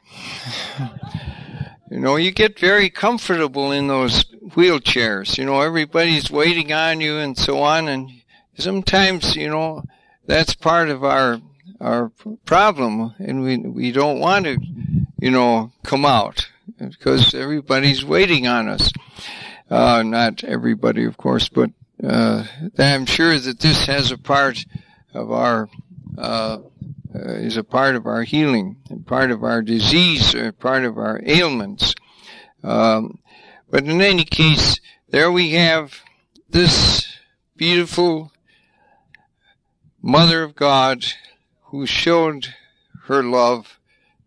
[1.91, 4.25] you know, you get very comfortable in those
[4.57, 5.37] wheelchairs.
[5.37, 8.11] You know, everybody's waiting on you and so on, and
[8.57, 9.85] sometimes, you know,
[10.27, 11.39] that's part of our
[11.83, 12.11] our
[12.47, 14.57] problem, and we we don't want to,
[15.21, 16.49] you know, come out
[16.79, 18.91] because everybody's waiting on us.
[19.71, 21.73] Uh, not everybody, of course, but
[22.03, 22.47] uh,
[22.79, 24.65] I'm sure that this has a part
[25.13, 25.69] of our
[26.17, 26.59] uh,
[27.15, 31.95] is a part of our healing, and part of our disease, part of our ailments.
[32.63, 33.19] Um,
[33.71, 36.01] but in any case, there we have
[36.49, 37.17] this
[37.57, 38.33] beautiful
[40.01, 41.05] Mother of God
[41.67, 42.55] who showed
[43.05, 43.79] her love,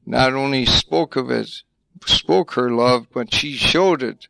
[0.05, 1.63] not only spoke of it,
[2.05, 4.27] spoke her love, but she showed it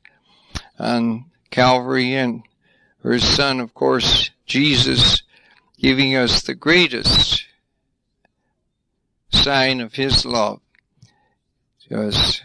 [0.80, 2.44] on Calvary and
[3.04, 5.22] her son, of course, Jesus,
[5.78, 7.45] giving us the greatest
[9.46, 10.60] sign of his love.
[11.84, 12.42] Because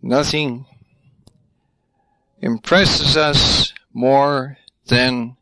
[0.00, 0.66] nothing
[2.40, 5.36] impresses us more than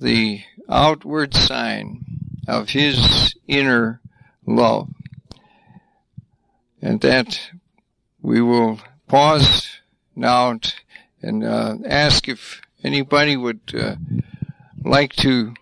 [0.00, 2.04] the outward sign
[2.46, 4.00] of his inner
[4.46, 4.88] love.
[6.80, 7.40] And that
[8.22, 9.80] we will pause
[10.14, 10.60] now
[11.22, 13.96] and uh, ask if anybody would uh,
[14.84, 15.54] like to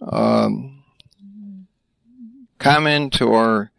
[0.00, 0.77] um,
[2.58, 3.70] comment or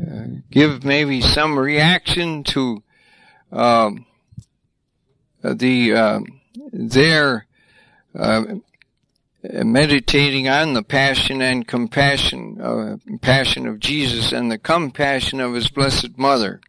[0.00, 2.82] uh, give maybe some reaction to
[3.50, 4.06] um,
[5.42, 6.20] the uh,
[6.72, 7.46] their
[8.14, 8.44] uh,
[9.42, 15.70] meditating on the passion and compassion, uh, passion of Jesus and the compassion of His
[15.70, 16.60] Blessed Mother.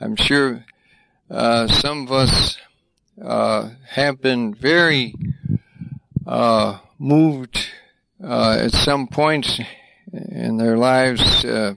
[0.00, 0.64] I'm sure
[1.30, 2.56] uh, some of us
[3.22, 5.14] uh, have been very
[6.26, 7.66] uh, moved
[8.22, 9.60] uh, at some point
[10.12, 11.74] in their lives uh,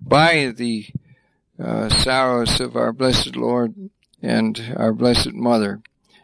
[0.00, 0.86] by the
[1.58, 3.90] sorrows of our Blessed Lord
[4.22, 5.82] and our Blessed Mother.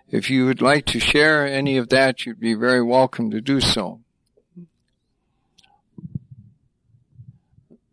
[0.09, 3.61] If you would like to share any of that, you'd be very welcome to do
[3.61, 4.01] so.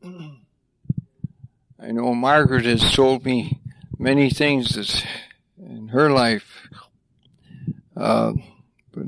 [0.04, 3.60] I know Margaret has told me
[3.98, 5.04] many things
[5.58, 6.70] in her life,
[7.98, 8.34] uh,
[8.94, 9.06] but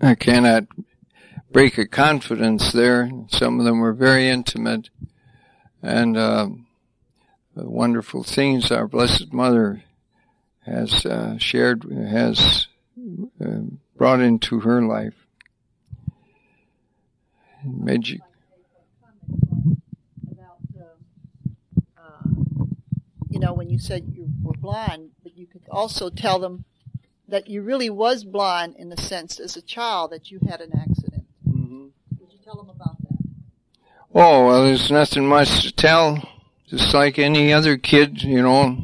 [0.00, 0.64] I cannot
[1.52, 3.10] break a confidence there.
[3.28, 4.90] Some of them were very intimate
[5.82, 6.48] and uh,
[7.54, 9.82] wonderful things our Blessed Mother
[10.64, 12.68] has uh, shared, has
[13.44, 13.60] uh,
[13.96, 15.14] brought into her life.
[17.64, 18.20] Made you.
[23.28, 26.64] you know, when you said you were blind, but you could also tell them
[27.28, 30.72] that you really was blind in the sense as a child that you had an
[30.74, 31.24] accident.
[31.48, 31.86] Mm-hmm.
[32.18, 33.18] Would you tell them about that?
[34.12, 36.28] Oh, well, there's nothing much to tell.
[36.68, 38.78] Just like any other kid, you know,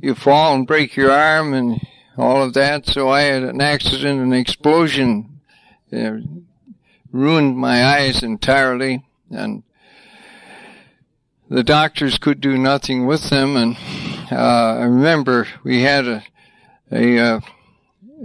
[0.00, 1.80] you fall and break your arm and
[2.16, 2.86] all of that.
[2.86, 5.40] So I had an accident, an explosion,
[5.90, 6.24] it
[7.12, 9.62] ruined my eyes entirely, and
[11.48, 13.56] the doctors could do nothing with them.
[13.56, 13.76] And
[14.30, 16.24] uh, I remember we had a
[16.92, 17.40] a, uh,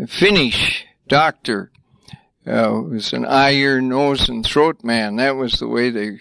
[0.02, 1.72] a Finnish doctor.
[2.50, 5.18] Uh, was an eye, ear, nose, and throat man.
[5.18, 6.20] That was the way they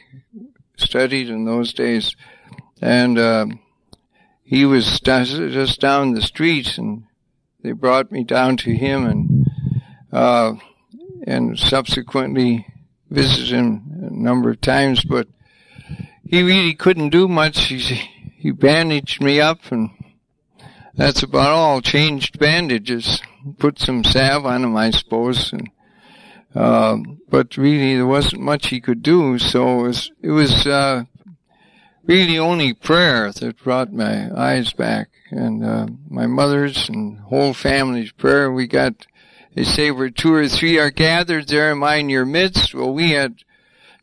[0.77, 2.15] studied in those days,
[2.81, 3.19] and.
[3.19, 3.61] Um,
[4.49, 7.05] he was just down the street and
[7.63, 9.47] they brought me down to him and,
[10.11, 10.55] uh,
[11.27, 12.67] and subsequently
[13.11, 15.29] visited him a number of times, but
[16.25, 17.65] he really couldn't do much.
[17.65, 17.79] He,
[18.39, 19.91] he bandaged me up and
[20.95, 21.83] that's about all.
[21.83, 23.21] Changed bandages,
[23.59, 25.69] put some salve on him, I suppose, and,
[26.55, 26.97] uh,
[27.29, 31.05] but really there wasn't much he could do, so it was, it was, uh,
[32.09, 38.11] really only prayer that brought my eyes back and uh, my mother's and whole family's
[38.13, 38.51] prayer.
[38.51, 39.07] We got,
[39.55, 42.75] they say where two or three are gathered, there am I in your midst.
[42.75, 43.37] Well, we had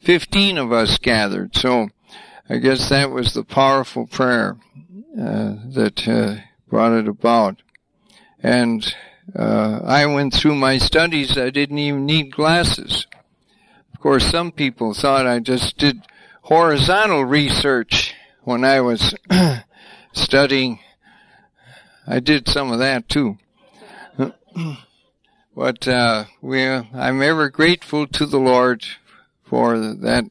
[0.01, 1.55] 15 of us gathered.
[1.55, 1.89] So
[2.47, 4.55] I guess that was the powerful prayer
[5.19, 7.63] uh, that uh, brought it about.
[8.43, 8.85] And
[9.33, 11.37] uh, I went through my studies.
[11.37, 13.07] I didn't even need glasses.
[13.93, 16.01] Of course, some people thought I just did
[16.41, 18.13] horizontal research
[18.43, 19.15] when I was
[20.13, 20.79] studying.
[22.05, 23.37] I did some of that too.
[25.55, 28.85] but uh, we, I'm ever grateful to the Lord
[29.43, 30.25] for that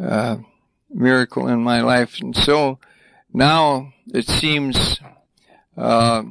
[0.00, 0.36] uh,
[0.90, 2.20] miracle in my life.
[2.20, 2.78] And so
[3.32, 4.98] now it seems
[5.76, 6.22] uh,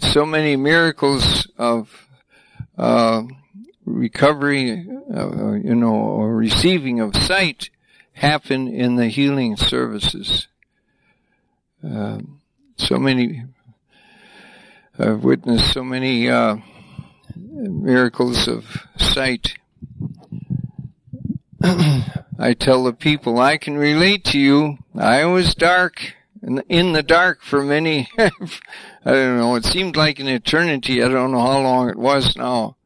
[0.00, 2.08] so many miracles of
[2.76, 3.22] uh,
[3.84, 7.70] recovery, uh, you know, or receiving of sight
[8.12, 10.48] happen in the healing services.
[11.82, 12.18] Uh,
[12.76, 13.44] so many,
[14.98, 16.56] I've witnessed so many uh,
[17.36, 18.64] miracles of
[18.96, 19.54] sight.
[22.40, 24.78] I tell the people, I can relate to you.
[24.96, 28.30] I was dark, in the dark for many, I
[29.04, 31.02] don't know, it seemed like an eternity.
[31.02, 32.76] I don't know how long it was now.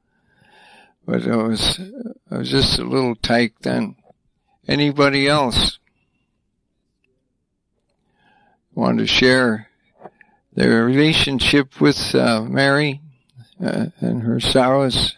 [1.07, 1.81] But I was,
[2.31, 3.97] I was just a little tyke then.
[4.69, 5.79] Anybody else
[8.75, 9.69] want to share
[10.55, 13.01] their relationship with uh, Mary
[13.63, 15.17] uh, and her sorrows?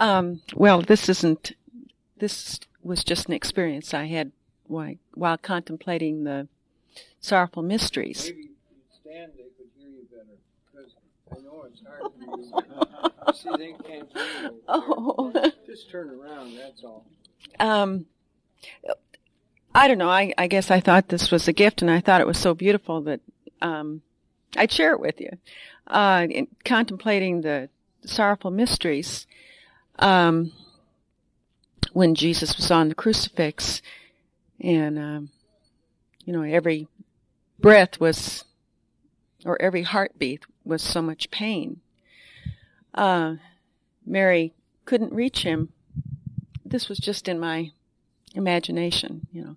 [0.00, 1.52] Um, well, this isn't
[2.18, 4.32] this was just an experience I had
[4.66, 6.48] while, while contemplating the
[7.20, 8.30] sorrowful mysteries.
[8.30, 8.50] Maybe
[9.00, 10.36] stand, they could hear you better,
[10.72, 10.94] because
[11.30, 13.56] I know it's hard for you.
[13.56, 14.54] See, they can't hear you.
[14.68, 15.32] Oh.
[15.66, 17.04] Just turn around, that's all.
[17.60, 18.06] Um,
[19.74, 20.10] I don't know.
[20.10, 22.54] I, I guess I thought this was a gift, and I thought it was so
[22.54, 23.20] beautiful that
[23.60, 24.02] um,
[24.56, 25.30] I'd share it with you.
[25.86, 27.68] Uh, in contemplating the
[28.04, 29.26] sorrowful mysteries,
[29.98, 30.52] um,
[31.92, 33.82] when Jesus was on the crucifix,
[34.60, 35.30] and um,
[36.24, 36.86] you know every
[37.58, 38.44] breath was,
[39.44, 41.80] or every heartbeat was so much pain.
[42.94, 43.36] Uh,
[44.04, 45.70] Mary couldn't reach him.
[46.64, 47.72] This was just in my
[48.34, 49.56] imagination, you know.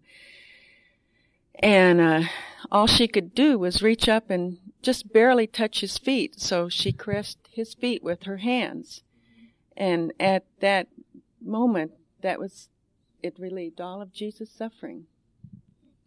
[1.55, 2.23] And uh,
[2.71, 6.39] all she could do was reach up and just barely touch his feet.
[6.39, 9.03] So she caressed his feet with her hands.
[9.82, 10.89] And at that
[11.43, 12.69] moment, that was,
[13.23, 15.05] it relieved all of Jesus' suffering.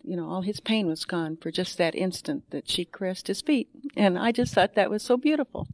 [0.05, 3.41] You know, all his pain was gone for just that instant that she caressed his
[3.41, 3.69] feet.
[3.97, 5.67] And I just thought that was so beautiful.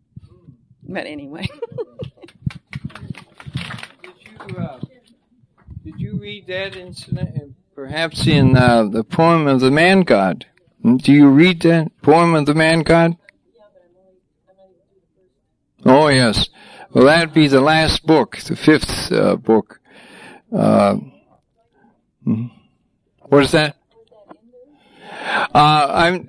[0.82, 1.46] But anyway.
[2.96, 4.14] did,
[4.48, 4.78] you, uh,
[5.84, 7.54] did you read that incident?
[7.74, 10.46] Perhaps in uh, the poem of the man god.
[10.82, 13.18] Do you read that poem of the man god?
[15.84, 16.48] Oh yes.
[16.92, 19.80] Well, that'd be the last book, the fifth uh, book.
[20.52, 20.96] Uh,
[22.24, 22.46] hmm.
[23.28, 23.76] what is that?
[25.54, 26.28] Uh, I'm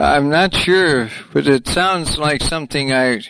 [0.00, 3.20] I'm not sure, but it sounds like something I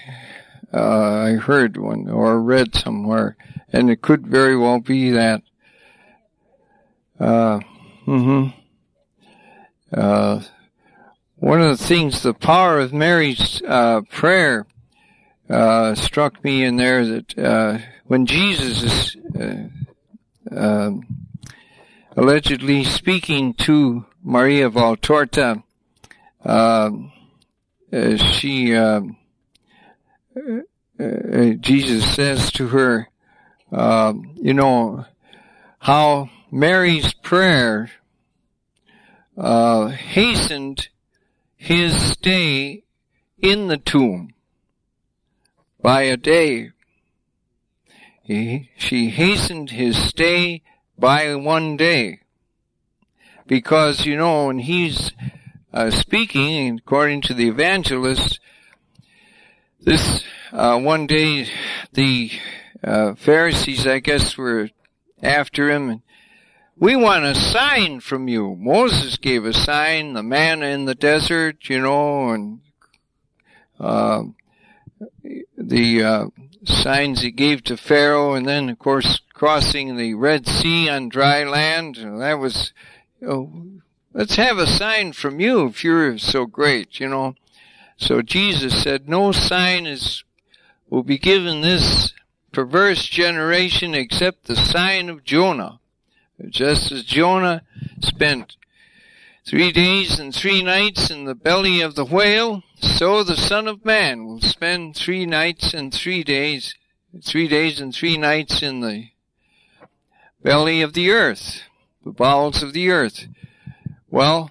[0.72, 3.36] uh, I heard one or read somewhere,
[3.70, 5.42] and it could very well be that.
[7.20, 7.60] Uh,
[8.06, 8.48] hmm
[9.92, 10.42] uh,
[11.36, 14.66] one of the things, the power of Mary's uh, prayer
[15.48, 21.06] uh, struck me in there that uh, when Jesus is uh, um,
[22.16, 25.62] allegedly speaking to Maria Valtorta,
[26.44, 27.12] um,
[27.92, 29.16] uh, she um,
[31.60, 33.08] Jesus says to her,
[33.70, 35.04] you know,
[35.78, 37.90] how Mary's prayer
[39.36, 40.88] uh, hastened
[41.56, 42.84] his stay
[43.38, 44.34] in the tomb
[45.84, 46.70] by a day.
[48.22, 50.62] He, she hastened his stay
[50.98, 52.20] by one day.
[53.46, 55.12] Because, you know, when he's
[55.74, 58.40] uh, speaking, according to the evangelist,
[59.78, 61.48] this uh, one day
[61.92, 62.30] the
[62.82, 64.70] uh, Pharisees, I guess, were
[65.22, 66.00] after him
[66.78, 68.56] we want a sign from you.
[68.58, 72.60] Moses gave a sign, the manna in the desert, you know, and
[73.78, 74.22] uh,
[75.56, 76.26] the uh,
[76.64, 81.44] signs he gave to Pharaoh, and then, of course, crossing the Red Sea on dry
[81.44, 81.96] land.
[81.96, 82.72] That was,
[83.26, 83.50] oh,
[84.12, 87.34] let's have a sign from you if you're so great, you know.
[87.96, 90.24] So Jesus said, no sign is
[90.90, 92.12] will be given this
[92.52, 95.80] perverse generation except the sign of Jonah.
[96.48, 97.62] Just as Jonah
[98.00, 98.56] spent
[99.46, 103.84] three days and three nights in the belly of the whale, so the Son of
[103.84, 106.74] Man will spend three nights and three days,
[107.22, 109.08] three days and three nights in the
[110.42, 111.62] belly of the earth,
[112.04, 113.26] the bowels of the earth.
[114.10, 114.50] Well,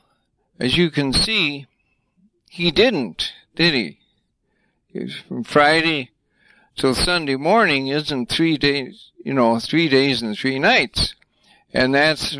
[0.60, 1.68] as you can see,
[2.50, 4.00] he didn't, did he?
[5.28, 6.12] From Friday
[6.76, 11.16] till Sunday morning isn't three days, you know, three days and three nights.
[11.74, 12.38] And that's,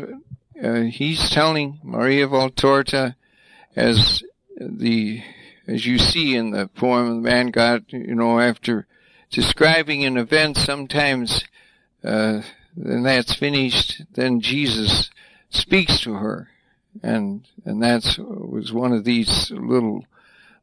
[0.62, 3.16] uh, he's telling Maria Valtorta
[3.74, 4.22] as
[4.56, 5.22] the,
[5.66, 8.86] as you see in the poem, the man God, you know, after
[9.30, 11.44] describing an event sometimes,
[12.02, 12.42] uh,
[12.76, 15.10] then that's finished, then Jesus
[15.50, 16.48] speaks to her.
[17.02, 20.04] And, and that's, was one of these little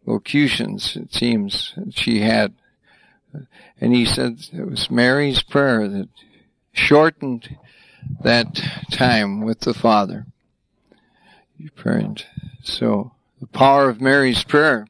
[0.06, 2.54] locutions, it seems, that she had.
[3.80, 6.10] And he said it was Mary's prayer that
[6.74, 7.58] shortened
[8.24, 10.26] that time with the Father.
[11.58, 12.26] You prayed.
[12.64, 14.88] So the power of Mary's prayer.